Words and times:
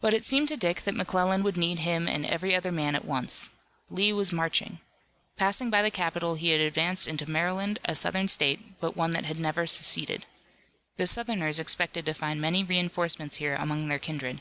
But 0.00 0.12
it 0.12 0.24
seemed 0.24 0.48
to 0.48 0.56
Dick 0.56 0.80
that 0.82 0.96
McClellan 0.96 1.44
would 1.44 1.56
need 1.56 1.78
him 1.78 2.08
and 2.08 2.26
every 2.26 2.52
other 2.56 2.72
man 2.72 2.96
at 2.96 3.04
once. 3.04 3.48
Lee 3.88 4.12
was 4.12 4.32
marching. 4.32 4.80
Passing 5.36 5.70
by 5.70 5.82
the 5.82 5.90
capital 5.92 6.34
he 6.34 6.48
had 6.48 6.60
advanced 6.60 7.06
into 7.06 7.30
Maryland, 7.30 7.78
a 7.84 7.94
Southern 7.94 8.26
state, 8.26 8.80
but 8.80 8.96
one 8.96 9.12
that 9.12 9.26
had 9.26 9.38
never 9.38 9.64
seceded. 9.68 10.26
The 10.96 11.06
Southerners 11.06 11.60
expected 11.60 12.06
to 12.06 12.12
find 12.12 12.40
many 12.40 12.64
reinforcements 12.64 13.36
here 13.36 13.54
among 13.54 13.86
their 13.86 14.00
kindred. 14.00 14.40